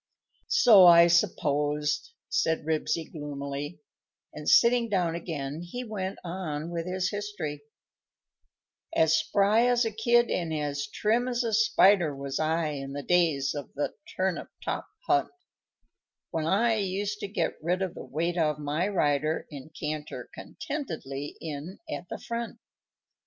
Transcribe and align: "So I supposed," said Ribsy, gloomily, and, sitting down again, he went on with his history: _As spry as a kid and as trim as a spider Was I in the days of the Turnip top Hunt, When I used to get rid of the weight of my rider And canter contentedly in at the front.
"So 0.47 0.87
I 0.87 1.05
supposed," 1.05 2.13
said 2.27 2.65
Ribsy, 2.65 3.11
gloomily, 3.11 3.81
and, 4.33 4.49
sitting 4.49 4.89
down 4.89 5.13
again, 5.13 5.61
he 5.61 5.83
went 5.83 6.17
on 6.23 6.71
with 6.71 6.87
his 6.87 7.11
history: 7.11 7.61
_As 8.97 9.11
spry 9.11 9.67
as 9.67 9.85
a 9.85 9.91
kid 9.91 10.31
and 10.31 10.51
as 10.51 10.87
trim 10.87 11.27
as 11.27 11.43
a 11.43 11.53
spider 11.53 12.15
Was 12.15 12.39
I 12.39 12.69
in 12.69 12.93
the 12.93 13.03
days 13.03 13.53
of 13.53 13.75
the 13.75 13.93
Turnip 14.17 14.47
top 14.65 14.87
Hunt, 15.05 15.29
When 16.31 16.47
I 16.47 16.77
used 16.77 17.19
to 17.19 17.27
get 17.27 17.53
rid 17.61 17.83
of 17.83 17.93
the 17.93 18.03
weight 18.03 18.39
of 18.39 18.57
my 18.57 18.87
rider 18.87 19.45
And 19.51 19.69
canter 19.79 20.31
contentedly 20.33 21.35
in 21.39 21.77
at 21.87 22.09
the 22.09 22.17
front. 22.17 22.57